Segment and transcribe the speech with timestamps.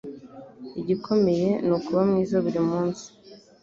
[0.79, 3.05] Igikomeye nukuba mwiza burimunsi